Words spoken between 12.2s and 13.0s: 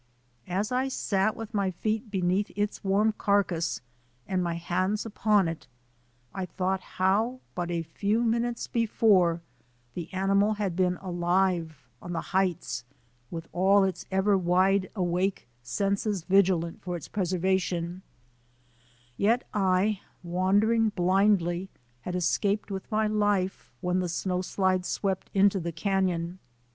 heights